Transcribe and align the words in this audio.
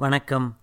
வணக்கம். 0.00 0.58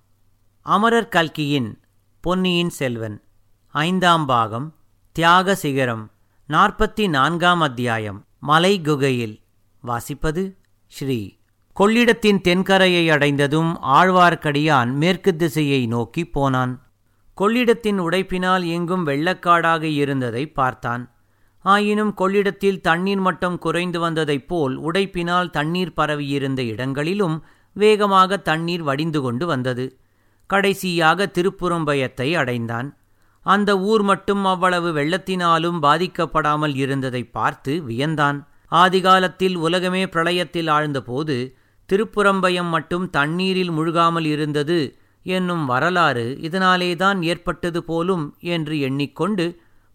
அமரர் 0.62 1.08
கல்கியின் 1.08 1.80
பொன்னியின் 2.22 2.70
செல்வன் 2.70 3.24
ஐந்தாம் 3.68 4.26
பாகம் 4.26 4.76
தியாக 5.12 5.56
சிகரம் 5.56 6.12
நாற்பத்தி 6.50 7.10
நான்காம் 7.10 7.62
அத்தியாயம் 7.62 8.26
மலை 8.40 8.82
குகையில். 8.82 9.42
வாசிப்பது 9.84 10.56
ஸ்ரீ 10.88 11.38
கொள்ளிடத்தின் 11.80 12.42
தென்கரையை 12.44 13.12
அடைந்ததும் 13.12 13.80
ஆழ்வார்க்கடியான் 13.82 14.92
மேற்கு 14.94 15.36
திசையை 15.36 15.88
நோக்கி 15.88 16.26
போனான். 16.26 16.88
கொள்ளிடத்தின் 17.38 18.00
உடைப்பினால் 18.00 18.66
எங்கும் 18.66 19.06
வெள்ளக்காடாக 19.06 19.82
இருந்ததை 19.82 20.48
பார்த்தான். 20.48 21.12
ஆயினும் 21.60 22.14
கொள்ளிடத்தில் 22.14 22.82
தண்ணீர் 22.82 23.20
மட்டம் 23.20 23.58
குறைந்து 23.58 24.00
வந்ததைப் 24.00 24.48
போல் 24.48 24.82
உடைப்பினால் 24.82 25.50
தண்ணீர் 25.50 25.94
பரவியிருந்த 25.94 26.64
இடங்களிலும் 26.64 27.46
வேகமாக 27.78 28.40
தண்ணீர் 28.50 28.84
வடிந்து 28.84 29.20
கொண்டு 29.22 29.46
வந்தது. 29.46 29.86
கடைசியாக 30.50 31.30
திருப்புறம்பயத்தை 31.38 32.28
அடைந்தான். 32.36 32.90
அந்த 33.46 33.72
ஊர் 33.90 34.04
மட்டும் 34.04 34.44
அவ்வளவு 34.46 34.90
வெள்ளத்தினாலும் 34.92 35.80
பாதிக்கப்படாமல் 35.82 36.76
இருந்ததை 36.76 37.24
பார்த்து 37.30 37.74
வியந்தான். 37.90 38.40
ஆதிகாலத்தில் 38.72 39.56
உலகமே 39.58 40.04
பிரளயத்தில் 40.06 40.70
ஆழ்ந்தபோது 40.70 41.36
திருப்புறம்பயம் 41.90 42.70
மட்டும் 42.70 43.06
தண்ணீரில் 43.10 43.72
முழுகாமல் 43.72 44.28
இருந்தது 44.28 44.80
என்னும் 45.26 45.66
வரலாறு 45.66 46.26
இதனாலேதான் 46.48 47.20
ஏற்பட்டது 47.24 47.80
போலும் 47.84 48.26
என்று 48.56 48.76
எண்ணிக்கொண்டு 48.80 49.46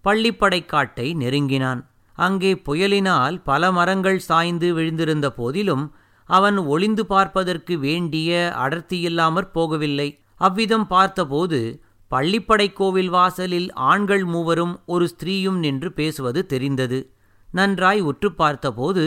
பள்ளிப்படைக்காட்டை 0.04 1.06
நெருங்கினான். 1.14 1.80
அங்கே 2.18 2.52
புயலினால் 2.66 3.36
பல 3.42 3.72
மரங்கள் 3.72 4.18
சாய்ந்து 4.28 4.68
விழுந்திருந்த 4.74 5.26
போதிலும் 5.30 5.84
அவன் 6.36 6.58
ஒளிந்து 6.72 7.02
பார்ப்பதற்கு 7.06 7.74
வேண்டிய 7.78 8.30
அடர்த்தியில்லாமற் 8.64 9.50
போகவில்லை. 9.54 10.08
அவ்விதம் 10.40 10.86
பார்த்தபோது 10.86 11.60
பள்ளிப்படை 12.10 12.66
கோவில் 12.72 13.08
வாசலில் 13.08 13.68
ஆண்கள் 13.90 14.24
மூவரும் 14.24 14.74
ஒரு 14.86 15.04
ஸ்திரீயும் 15.12 15.58
நின்று 15.64 15.90
பேசுவது 15.92 16.40
தெரிந்தது. 16.46 16.98
நன்றாய் 17.52 18.00
உற்று 18.00 18.28
பார்த்தபோது 18.32 19.04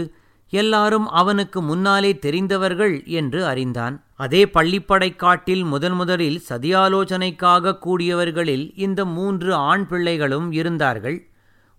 எல்லாரும் 0.54 1.08
அவனுக்கு 1.20 1.60
முன்னாலே 1.62 2.12
தெரிந்தவர்கள் 2.26 2.96
என்று 3.20 3.40
அறிந்தான். 3.46 3.96
அதே 4.16 4.42
பள்ளிப்படை 4.56 5.10
காட்டில் 5.16 5.64
முதன் 5.64 5.96
முதலில் 6.00 6.40
சதியாலோசனைக்காக 6.50 7.78
கூடியவர்களில் 7.86 8.66
இந்த 8.86 9.02
மூன்று 9.16 9.52
ஆண் 9.70 9.86
பிள்ளைகளும் 9.88 10.50
இருந்தார்கள். 10.52 11.18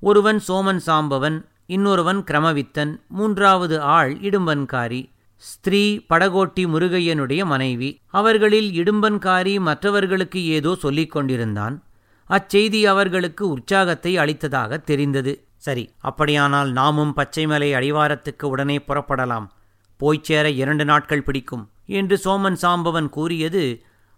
ஒருவன் 0.02 0.40
சோமன் 0.48 0.82
சாம்பவன் 0.86 1.38
இன்னொருவன் 1.66 2.20
கிரமவித்தன் 2.30 2.92
மூன்றாவது 3.08 3.76
ஆள் 3.96 4.12
இடும்பன்காரி. 4.28 5.02
ஸ்திரீ 5.42 5.82
படகோட்டி 6.08 6.62
முருகையனுடைய 6.72 7.44
மனைவி. 7.44 8.00
அவர்களில் 8.10 8.68
இடும்பன்காரி 8.82 9.54
மற்றவர்களுக்கு 9.60 10.40
ஏதோ 10.46 10.74
சொல்லிக் 10.74 11.10
கொண்டிருந்தான். 11.10 11.82
அச்செய்தி 12.30 12.80
அவர்களுக்கு 12.86 13.48
உற்சாகத்தை 13.48 14.16
அளித்ததாக 14.16 14.78
தெரிந்தது. 14.80 15.32
சரி 15.56 15.84
அப்படியானால் 16.00 16.70
நாமும் 16.70 17.12
பச்சைமலை 17.16 17.68
அடிவாரத்துக்கு 17.72 18.44
உடனே 18.44 18.78
புறப்படலாம். 18.88 19.46
போய்ச் 20.00 20.24
சேர 20.24 20.46
இரண்டு 20.50 20.84
நாட்கள் 20.84 21.22
பிடிக்கும் 21.22 21.64
என்று 21.86 22.16
சோமன் 22.24 22.58
சாம்பவன் 22.62 23.08
கூறியது 23.08 23.64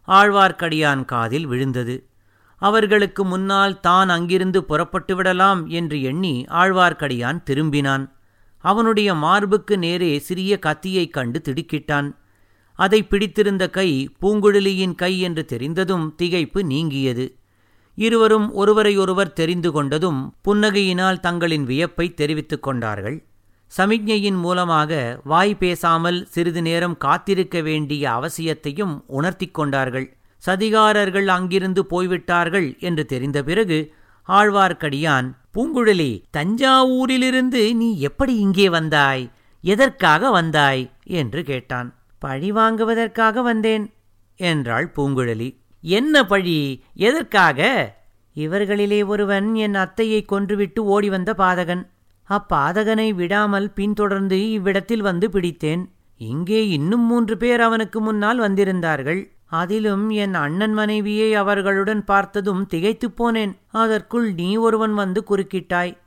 ஆழ்வார்க்கடியான் 0.09 1.05
காதில் 1.05 1.47
விழுந்தது. 1.47 1.97
அவர்களுக்கு 2.63 3.25
முன்னால் 3.25 3.81
தான் 3.81 4.09
அங்கிருந்து 4.09 4.65
புறப்பட்டு 4.65 5.17
விடலாம் 5.17 5.61
என்று 5.69 6.03
எண்ணி 6.03 6.35
ஆழ்வார்க்கடியான் 6.49 7.39
திரும்பினான். 7.51 8.05
அவனுடைய 8.59 9.15
மார்புக்கு 9.15 9.79
நேரே 9.79 10.19
சிறிய 10.19 10.59
கத்தியைக் 10.59 11.13
கண்டு 11.13 11.43
திடுக்கிட்டான். 11.45 12.17
அதை 12.75 13.03
பிடித்திருந்த 13.03 13.71
கை 13.71 14.11
பூங்குழலியின் 14.23 14.95
கை 14.95 15.21
என்று 15.21 15.45
தெரிந்ததும் 15.45 16.15
திகைப்பு 16.23 16.63
நீங்கியது. 16.63 17.39
இருவரும் 17.95 18.55
ஒருவரையொருவர் 18.55 19.33
தெரிந்து 19.33 19.83
கொண்டதும் 19.83 20.31
புன்னகையினால் 20.49 21.21
தங்களின் 21.21 21.67
வியப்பை 21.67 22.15
தெரிவித்துக் 22.15 22.63
கொண்டார்கள். 22.63 23.25
சமிக்ஞையின் 23.77 24.37
மூலமாக 24.37 25.21
வாய் 25.25 25.55
பேசாமல் 25.55 26.27
சிறிது 26.27 26.63
நேரம் 26.63 26.97
காத்திருக்க 26.97 27.61
வேண்டிய 27.61 28.11
அவசியத்தையும் 28.11 29.05
உணர்த்திக் 29.07 29.55
கொண்டார்கள். 29.55 30.17
சதிகாரர்கள் 30.47 31.27
அங்கிருந்து 31.27 31.87
போய்விட்டார்கள் 31.87 32.77
என்று 32.81 33.07
தெரிந்த 33.07 33.43
பிறகு 33.43 33.95
ஆழ்வார்க்கடியான் 34.29 35.37
பூங்குழலி 35.59 36.23
தஞ்சாவூரிலிருந்து 36.37 37.75
நீ 37.75 37.99
எப்படி 37.99 38.37
இங்கே 38.37 38.69
வந்தாய்? 38.69 39.31
எதற்காக 39.61 40.31
வந்தாய்? 40.31 40.91
என்று 41.05 41.45
கேட்டான். 41.45 41.95
பழி 42.19 42.53
வாங்குவதற்காக 42.53 43.43
வந்தேன் 43.43 43.91
என்றாள் 44.37 44.93
பூங்குழலி. 44.97 45.57
என்ன 45.81 46.27
பழி? 46.27 46.85
எதற்காக? 46.95 47.97
இவர்களிலே 48.37 49.07
ஒருவன் 49.07 49.55
என் 49.55 49.75
அத்தையை 49.75 50.25
கொன்றுவிட்டு 50.25 50.79
ஓடி 50.79 51.09
வந்த 51.09 51.35
பாதகன். 51.39 51.87
அப்பாதகனை 52.29 53.15
விடாமல் 53.15 53.71
பின்தொடர்ந்து 53.71 54.51
இவ்விடத்தில் 54.51 55.01
வந்து 55.01 55.29
பிடித்தேன். 55.29 55.85
இங்கே 56.17 56.69
இன்னும் 56.69 57.01
மூன்று 57.01 57.37
பேர் 57.37 57.61
அவனுக்கு 57.61 58.01
முன்னால் 58.01 58.41
வந்திருந்தார்கள். 58.41 59.29
அதிலும் 59.49 60.11
என் 60.11 60.35
அண்ணன் 60.35 60.73
மனைவியை 60.73 61.35
அவர்களுடன் 61.35 62.05
பார்த்ததும் 62.05 62.67
திகைத்துப் 62.67 63.23
போனேன். 63.23 63.59
அதற்குள் 63.67 64.33
நீ 64.33 64.57
ஒருவன் 64.57 64.95
வந்து 64.95 65.25
குறுக்கிட்டாய். 65.31 65.99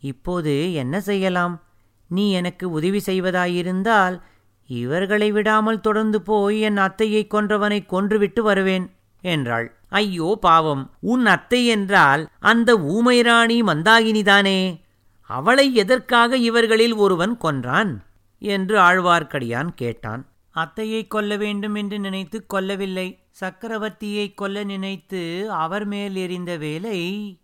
இப்போது 0.00 0.72
என்ன 0.72 1.00
செய்யலாம்? 1.00 1.62
நீ 2.06 2.32
எனக்கு 2.32 2.70
உதவி 2.70 3.00
செய்வதாயிருந்தால் 3.06 4.20
இவர்களை 4.66 5.32
விடாமல் 5.32 5.80
தொடர்ந்து 5.80 6.22
போய் 6.22 6.60
என் 6.60 6.76
அத்தையை 6.76 7.26
கொன்றவனை 7.26 7.86
கொன்றுவிட்டு 7.86 8.40
வருவேன் 8.40 8.90
என்றாள். 9.20 9.76
ஐயோ 9.88 10.38
பாவம். 10.40 10.90
உன் 11.00 11.26
அத்தை 11.26 11.66
என்றால் 11.66 12.28
அந்த 12.38 12.76
ஊமைராணி 12.76 13.62
மந்தாகினிதானே? 13.62 14.80
அவளை 15.20 15.74
எதற்காக 15.74 16.36
இவர்களில் 16.36 16.94
ஒருவன் 16.94 17.38
கொன்றான்? 17.38 18.02
என்று 18.38 18.78
ஆழ்வார்க்கடியான் 18.78 19.68
கேட்டான். 19.74 20.27
அத்தையை 20.62 21.06
கொல்ல 21.06 21.36
வேண்டும் 21.36 21.74
என்று 21.74 21.98
நினைத்து 21.98 22.46
கொல்லவில்லை 22.54 23.18
சக்கரவர்த்தியை 23.40 24.34
கொல்ல 24.34 24.64
நினைத்து 24.64 25.50
அவர் 25.50 25.84
மேல் 25.84 26.16
எறிந்த 26.16 26.56
வேலை 26.56 26.98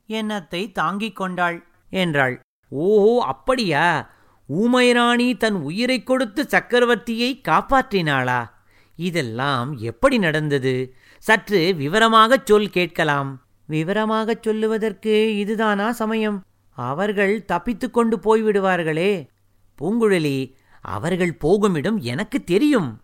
என் 0.06 0.30
அத்தை 0.30 0.72
தாங்கிக் 0.72 1.16
கொண்டாள் 1.16 1.66
என்றாள். 1.90 2.40
ஓஹோ 2.68 3.24
அப்படியா? 3.24 4.10
ஊமைராணி 4.48 5.36
தன் 5.36 5.54
உயிரை 5.54 6.02
கொடுத்து 6.02 6.42
சக்கரவர்த்தியை 6.42 7.40
காப்பாற்றினாளா? 7.48 8.50
இதெல்லாம் 8.96 9.76
எப்படி 9.76 10.18
நடந்தது? 10.18 10.94
சற்று 11.18 11.74
விவரமாகச் 11.78 12.46
சொல் 12.46 12.70
கேட்கலாம். 12.70 13.42
விவரமாகச் 13.68 14.42
சொல்லுவதற்கு 14.42 15.36
இதுதானா 15.38 15.92
சமயம்? 15.92 16.44
அவர்கள் 16.70 17.44
தப்பித்துக் 17.44 17.92
கொண்டு 17.92 18.16
போய்விடுவார்களே. 18.16 19.28
பூங்குழலி 19.80 20.54
அவர்கள் 20.80 21.36
போகுமிடம் 21.40 22.00
எனக்கு 22.00 22.44
தெரியும். 22.44 23.02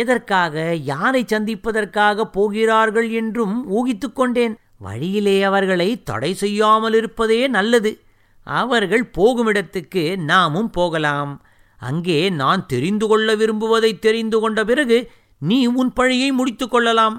எதற்காக 0.00 0.54
யாரை 0.90 1.22
சந்திப்பதற்காக 1.26 2.26
போகிறார்கள் 2.36 3.08
என்றும் 3.10 3.56
ஊகித்துக் 3.70 4.16
கொண்டேன். 4.16 4.54
வழியிலே 4.78 5.36
அவர்களை 5.42 5.88
தடை 6.02 6.30
செய்யாமல் 6.34 6.94
இருப்பதே 6.94 7.40
நல்லது. 7.46 7.92
அவர்கள் 8.46 9.04
போகுமிடத்துக்கு 9.18 10.04
நாமும் 10.30 10.70
போகலாம். 10.70 11.32
அங்கே 11.80 12.18
நான் 12.30 12.66
தெரிந்து 12.66 13.06
கொள்ள 13.06 13.36
விரும்புவதை 13.36 13.92
தெரிந்து 13.98 14.40
கொண்ட 14.40 14.64
பிறகு 14.64 14.98
நீ 15.38 15.60
உன் 15.80 15.92
பழியை 15.92 16.28
முடித்து 16.32 16.66
கொள்ளலாம் 16.68 17.16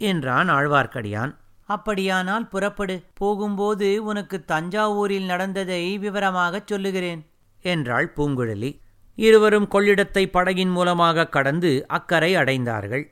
என்றான் 0.00 0.50
ஆழ்வார்க்கடியான். 0.50 1.32
அப்படியானால் 1.68 2.48
புறப்படு. 2.48 2.96
போகும்போது 3.14 3.88
உனக்கு 4.04 4.36
தஞ்சாவூரில் 4.48 5.24
நடந்ததை 5.24 5.82
விவரமாகச் 5.98 6.66
சொல்லுகிறேன் 6.66 7.22
என்றாள் 7.64 8.08
பூங்குழலி. 8.16 8.70
இருவரும் 9.18 9.68
கொள்ளிடத்தை 9.68 10.24
படகின் 10.32 10.72
மூலமாக 10.72 11.28
கடந்து 11.28 11.70
அக்கறை 11.86 12.32
அடைந்தார்கள். 12.36 13.04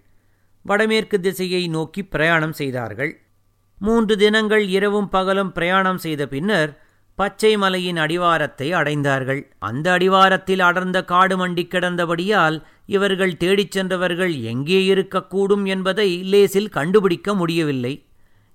வடமேற்கு 0.64 1.20
திசையை 1.20 1.68
நோக்கி 1.68 2.02
பிரயாணம் 2.04 2.52
செய்தார்கள். 2.52 3.12
மூன்று 3.78 4.16
தினங்கள் 4.16 4.68
இரவும் 4.68 5.08
பகலும் 5.08 5.52
பிரயாணம் 5.52 5.98
செய்த 5.98 6.22
பின்னர் 6.26 6.70
பச்சை 7.18 7.56
மலையின் 7.56 7.96
அடிவாரத்தை 7.96 8.72
அடைந்தார்கள். 8.72 9.42
அந்த 9.58 9.86
அடிவாரத்தில் 9.92 10.60
அடர்ந்த 10.60 10.98
காடு 11.04 11.36
மண்டி 11.36 11.64
கிடந்தபடியால் 11.66 12.56
இவர்கள் 12.86 13.36
தேடிச் 13.36 13.70
சென்றவர்கள் 13.70 14.34
எங்கே 14.42 14.80
இருக்கக்கூடும் 14.94 15.64
என்பதை 15.64 16.08
லேசில் 16.24 16.68
கண்டுபிடிக்க 16.68 17.34
முடியவில்லை. 17.34 17.94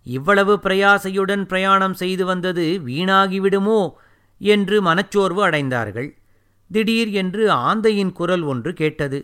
இவ்வளவு 0.06 0.54
பிரயாசையுடன் 0.64 1.44
பிரயாணம் 1.46 1.94
செய்து 1.94 2.26
வந்தது 2.26 2.66
வீணாகிவிடுமோ 2.86 3.82
என்று 4.42 4.78
மனச்சோர்வு 4.82 5.42
அடைந்தார்கள். 5.48 6.10
திடீர் 6.72 7.12
என்று 7.12 7.52
ஆந்தையின் 7.52 8.12
குரல் 8.12 8.42
ஒன்று 8.42 8.74
கேட்டது. 8.74 9.20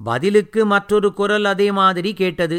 பதிலுக்கு 0.00 0.66
மற்றொரு 0.66 1.12
குரல் 1.12 1.44
அதே 1.44 1.72
மாதிரி 1.72 2.14
கேட்டது. 2.14 2.58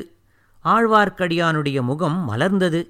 ஆழ்வார்க்கடியானுடைய 0.65 1.81
முகம் 1.81 2.29
மலர்ந்தது. 2.29 2.81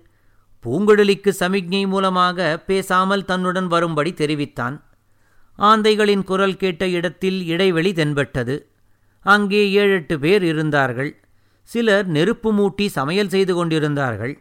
பூங்குழலிக்கு 0.64 1.30
சமிக்ஞை 1.30 1.88
மூலமாக 1.88 2.58
பேசாமல் 2.58 3.26
தன்னுடன் 3.26 3.68
வரும்படி 3.68 4.14
தெரிவித்தான். 4.14 4.76
ஆந்தைகளின் 5.60 6.24
குரல் 6.24 6.58
கேட்ட 6.58 6.88
இடத்தில் 6.88 7.46
இடைவெளி 7.46 7.94
தென்பட்டது. 7.94 8.56
அங்கே 9.26 9.72
ஏழெட்டு 9.72 10.20
பேர் 10.20 10.44
இருந்தார்கள். 10.44 11.12
சிலர் 11.62 12.08
நெருப்பு 12.08 12.54
மூட்டி 12.54 12.86
சமையல் 12.86 13.30
செய்து 13.30 13.54
கொண்டிருந்தார்கள். 13.56 14.40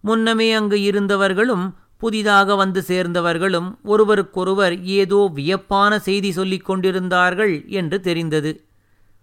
முன்னமே 0.00 0.52
அங்கு 0.52 0.82
இருந்தவர்களும் 0.82 1.66
புதிதாக 1.96 2.54
வந்து 2.54 2.84
சேர்ந்தவர்களும் 2.86 3.76
ஒருவருக்கொருவர் 3.82 4.82
ஏதோ 4.82 5.30
வியப்பான 5.34 5.98
செய்தி 5.98 6.32
சொல்லிக் 6.32 6.64
கொண்டிருந்தார்கள் 6.64 7.64
என்று 7.68 8.00
தெரிந்தது. 8.00 8.64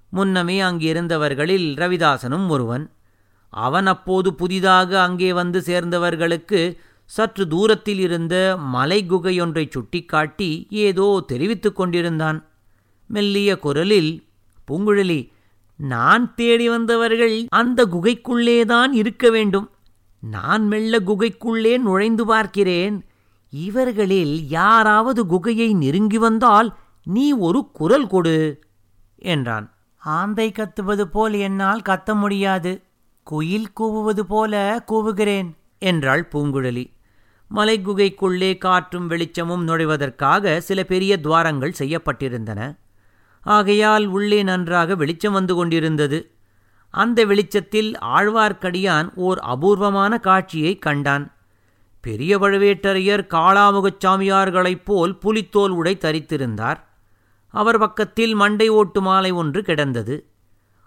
முன்னமே 0.09 0.61
அங்கிருந்தவர்களில் 0.61 1.67
ரவிதாசனும் 1.75 2.47
ஒருவன். 2.47 2.91
அவன் 3.49 3.87
அப்போது 3.87 4.33
புதிதாக 4.33 5.01
அங்கே 5.01 5.33
வந்து 5.33 5.61
சேர்ந்தவர்களுக்கு 5.61 6.77
சற்று 7.05 7.47
தூரத்தில் 7.47 7.99
இருந்த 7.99 8.55
மலை 8.57 9.05
குகையொன்றைச் 9.09 9.71
சுட்டிக்காட்டி 9.71 10.67
ஏதோ 10.69 11.23
தெரிவித்துக் 11.27 11.75
கொண்டிருந்தான். 11.75 12.47
மெல்லிய 13.07 13.59
குரலில் 13.59 14.27
பூங்குழலி 14.71 15.29
நான் 15.77 16.35
தேடி 16.35 16.69
வந்தவர்கள் 16.69 17.45
அந்த 17.49 17.85
குகைக்குள்ளேதான் 17.85 18.91
இருக்க 18.91 19.29
வேண்டும். 19.29 19.69
நான் 20.29 20.67
மெல்ல 20.67 20.99
குகைக்குள்ளே 20.99 21.77
நுழைந்து 21.77 22.25
பார்க்கிறேன். 22.25 23.05
இவர்களில் 23.49 24.47
யாராவது 24.47 25.25
குகையை 25.25 25.75
நெருங்கி 25.75 26.17
வந்தால் 26.17 26.77
நீ 27.03 27.31
ஒரு 27.31 27.69
குரல் 27.73 28.07
கொடு 28.07 28.63
என்றான். 29.15 29.73
ஆந்தை 29.97 30.51
கத்துவது 30.51 31.01
போல் 31.01 31.33
என்னால் 31.33 31.81
கத்த 31.81 32.15
முடியாது. 32.15 32.81
குயில் 33.23 33.67
கூவுவது 33.79 34.19
போல 34.19 34.83
கூவுகிறேன் 34.91 35.53
என்றாள் 35.77 36.27
பூங்குழலி. 36.31 36.91
மலைக்குகைக்குள்ளே 37.55 38.57
காற்றும் 38.57 39.07
வெளிச்சமும் 39.07 39.67
நுழைவதற்காக 39.67 40.59
சில 40.59 40.83
பெரிய 40.83 41.19
துவாரங்கள் 41.19 41.73
செய்யப்பட்டிருந்தன. 41.79 42.77
ஆகையால் 43.41 44.05
உள்ளே 44.05 44.43
நன்றாக 44.43 44.95
வெளிச்சம் 44.95 45.33
வந்து 45.33 45.55
கொண்டிருந்தது. 45.55 46.32
அந்த 46.95 47.25
வெளிச்சத்தில் 47.25 47.97
ஆழ்வார்க்கடியான் 47.99 49.09
ஓர் 49.15 49.39
அபூர்வமான 49.39 50.17
காட்சியைக் 50.17 50.81
கண்டான். 50.81 51.33
பெரிய 52.01 52.39
பழுவேட்டரையர் 52.39 53.27
காளாமுகச் 53.27 54.05
சாமியார்களைப் 54.05 54.81
போல் 54.83 55.17
புலித்தோல் 55.17 55.71
உடை 55.71 55.97
தரித்திருந்தார். 56.01 56.83
அவர் 57.47 57.77
பக்கத்தில் 57.77 58.33
மண்டை 58.33 58.69
ஓட்டு 58.69 59.01
மாலை 59.01 59.31
ஒன்று 59.31 59.63
கிடந்தது. 59.63 60.27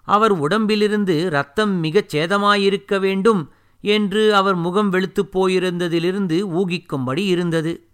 அவர் 0.03 0.31
உடம்பிலிருந்து 0.31 1.31
ரத்தம் 1.31 1.71
மிகச் 1.71 2.17
சேதமாயிருக்க 2.17 2.99
வேண்டும் 2.99 3.53
என்று 3.81 4.35
அவர் 4.35 4.55
முகம் 4.55 4.93
வெளுத்துப் 4.93 5.39
போயிருந்ததிலிருந்து 5.39 6.47
ஊகிக்கும்படி 6.47 7.19
இருந்தது. 7.19 7.87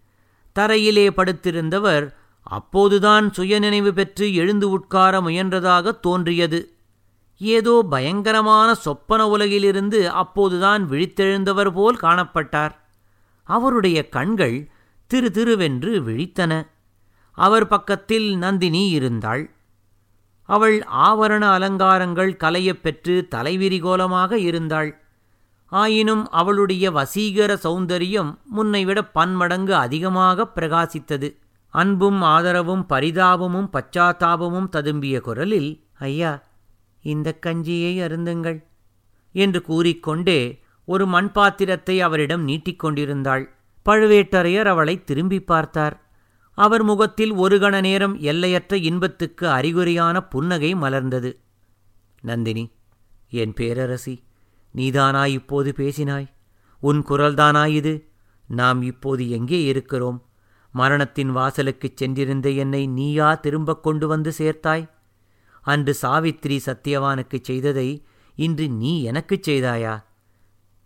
தரையிலே 0.58 1.10
படுத்திருந்தவர் 1.10 2.14
அப்போதுதான் 2.42 3.32
சுயநினைவு 3.32 3.94
பெற்று 3.94 4.34
எழுந்து 4.34 4.70
உட்கார 4.70 5.20
முயன்றதாக 5.20 6.00
தோன்றியது. 6.00 6.71
ஏதோ 7.42 7.86
பயங்கரமான 7.90 8.74
சொப்பன 8.74 9.26
உலகிலிருந்து 9.26 10.10
அப்போதுதான் 10.10 10.88
விழித்தெழுந்தவர் 10.90 11.70
போல் 11.70 11.98
காணப்பட்டார். 12.02 12.70
அவருடைய 13.42 14.08
கண்கள் 14.08 14.70
திரு 15.06 15.30
திருவென்று 15.34 15.98
விழித்தன. 16.02 16.66
அவர் 17.32 17.66
பக்கத்தில் 17.66 18.36
நந்தினி 18.36 18.88
இருந்தாள். 18.88 19.50
அவள் 20.42 20.86
ஆவரண 20.96 21.40
அலங்காரங்கள் 21.40 22.36
கலையப் 22.36 22.82
பெற்று 22.82 23.28
தலைவிரிகோலமாக 23.30 24.32
இருந்தாள். 24.32 25.00
ஆயினும் 25.66 26.30
அவளுடைய 26.30 26.90
வசீகர 26.90 27.58
சௌந்தரியம் 27.64 28.38
முன்னைவிட 28.56 29.04
பன்மடங்கு 29.04 29.74
அதிகமாக 29.74 30.50
பிரகாசித்தது. 30.54 31.36
அன்பும் 31.68 32.22
ஆதரவும் 32.22 32.86
பரிதாபமும் 32.88 33.68
பச்சாத்தாபமும் 33.72 34.68
ததும்பிய 34.72 35.20
குரலில் 35.20 35.84
ஐயா 35.98 36.42
இந்த 37.02 37.38
கஞ்சியை 37.46 37.94
அருந்துங்கள் 38.00 38.64
என்று 39.32 39.62
கூறிக்கொண்டே 39.62 40.60
ஒரு 40.84 41.06
மண்பாத்திரத்தை 41.06 41.98
அவரிடம் 41.98 42.48
நீட்டிக்கொண்டிருந்தாள். 42.48 43.44
பழுவேட்டரையர் 43.84 44.64
அவளை 44.64 45.04
திரும்பி 45.04 45.40
பார்த்தார். 45.40 46.10
அவர் 46.54 46.82
முகத்தில் 46.82 47.32
ஒரு 47.32 47.58
கண 47.58 47.80
நேரம் 47.80 48.20
எல்லையற்ற 48.20 48.76
இன்பத்துக்கு 48.76 49.48
அறிகுறியான 49.48 50.20
புன்னகை 50.20 50.74
மலர்ந்தது. 50.74 51.36
நந்தினி 52.20 52.70
என் 53.30 53.52
பேரரசி 53.52 54.22
நீதானா 54.72 55.26
இப்போது 55.26 55.74
பேசினாய்? 55.76 56.26
உன் 56.80 57.04
குரல்தானா 57.08 57.66
இது? 57.66 58.08
நாம் 58.48 58.82
இப்போது 58.82 59.30
எங்கே 59.30 59.64
இருக்கிறோம்? 59.64 60.26
மரணத்தின் 60.72 61.36
வாசலுக்குச் 61.36 61.96
சென்றிருந்த 61.96 62.50
என்னை 62.50 62.86
நீயா 62.86 63.34
திரும்பக் 63.34 63.82
கொண்டு 63.82 64.06
வந்து 64.08 64.32
சேர்த்தாய்? 64.38 64.90
அன்று 65.64 65.94
சாவித்திரி 65.94 66.60
சத்தியவானுக்கு 66.66 67.38
செய்ததை 67.42 68.04
இன்று 68.34 68.68
நீ 68.68 69.02
எனக்குச் 69.02 69.50
செய்தாயா? 69.50 70.02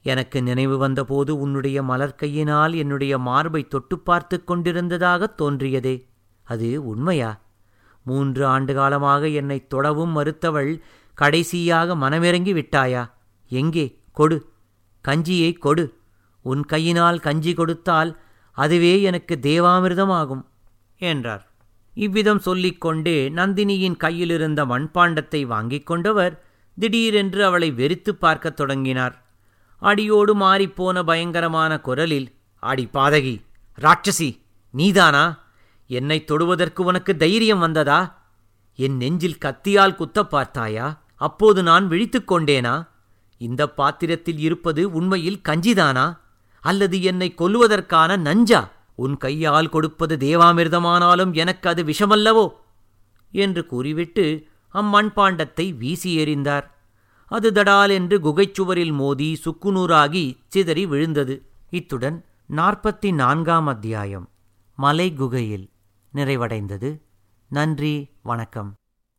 எனக்கு 0.03 0.43
நினைவு 0.43 0.79
வந்தபோது 0.79 1.39
உன்னுடைய 1.39 1.83
மலர்க்கையினால் 1.83 2.77
என்னுடைய 2.77 3.19
மார்பை 3.19 3.69
தொட்டு 3.69 3.99
பார்த்து 3.99 4.45
கொண்டிருந்ததாகத் 4.47 5.35
தோன்றியதே. 5.43 6.09
அது 6.43 6.87
உண்மையா? 6.87 7.41
மூன்று 8.03 8.47
ஆண்டு 8.47 8.75
காலமாக 8.75 9.29
என்னை 9.29 9.67
தொடவும் 9.67 10.17
மறுத்தவள் 10.17 10.81
கடைசியாக 11.15 11.97
மனமிறங்கி 11.97 12.53
விட்டாயா? 12.53 13.11
எங்கே? 13.49 14.01
கொடு. 14.13 14.53
கஞ்சியை 15.09 15.59
கொடு. 15.59 15.95
உன் 16.43 16.65
கையினால் 16.65 17.19
கஞ்சி 17.19 17.55
கொடுத்தால் 17.55 18.21
அதுவே 18.53 19.03
எனக்கு 19.03 19.39
தேவாமிர்தமாகும் 19.43 20.45
என்றார். 20.99 21.56
இவ்விதம் 21.97 22.39
சொல்லிக்கொண்டே 22.39 23.29
நந்தினியின் 23.29 23.97
கையிலிருந்த 23.97 24.67
மண்பாண்டத்தை 24.67 25.43
வாங்கிக் 25.43 25.87
கொண்டவர் 25.87 26.45
திடீரென்று 26.79 27.45
அவளை 27.45 27.71
வெறித்துப் 27.71 28.21
பார்க்கத் 28.21 28.57
தொடங்கினார். 28.57 29.25
அடியோடு 29.79 30.37
மாறிப்போன 30.37 31.03
பயங்கரமான 31.03 31.81
குரலில் 31.81 32.35
அடி 32.59 32.89
பாதகி 32.95 33.43
ராட்சசி 33.83 34.41
நீதானா? 34.71 35.39
என்னை 35.87 36.25
தொடுவதற்கு 36.25 36.85
உனக்கு 36.85 37.17
தைரியம் 37.17 37.59
வந்ததா? 37.59 38.27
என் 38.77 38.97
நெஞ்சில் 38.97 39.39
கத்தியால் 39.45 39.95
குத்தப் 39.95 40.31
பார்த்தாயா? 40.31 41.03
அப்போது 41.15 41.63
நான் 41.63 41.89
விழித்துக் 41.89 42.33
கொண்டேனா? 42.33 42.89
இந்த 43.37 43.69
பாத்திரத்தில் 43.69 44.39
இருப்பது 44.39 44.93
உண்மையில் 44.93 45.41
கஞ்சிதானா? 45.49 46.19
அல்லது 46.61 47.03
என்னை 47.03 47.35
கொல்லுவதற்கான 47.39 48.17
நஞ்சா? 48.17 48.69
உன் 48.97 49.17
கையால் 49.17 49.69
கொடுப்பது 49.69 50.17
தேவாமிர்தமானாலும் 50.17 51.33
எனக்கு 51.35 51.69
அது 51.69 51.85
விஷமல்லவோ? 51.85 52.49
என்று 53.33 53.67
கூறிவிட்டு 53.67 54.47
அம்மண்பாண்டத்தை 54.75 55.77
வீசி 55.77 56.19
எறிந்தார். 56.19 56.67
அது 57.27 57.51
தடால் 57.51 57.91
என்று 57.91 58.19
குகைச்சுவரில் 58.19 58.93
மோதி 58.93 59.41
சுக்குநூறாகி 59.45 60.37
சிதறி 60.47 60.87
விழுந்தது. 60.87 61.47
இத்துடன் 61.71 62.25
நாற்பத்தி 62.57 63.15
நான்காம் 63.15 63.67
அத்தியாயம் 63.67 64.29
மலை 64.75 65.15
குகையில் 65.15 65.71
நிறைவடைந்தது. 66.15 67.01
நன்றி 67.49 68.11
வணக்கம். 68.23 68.75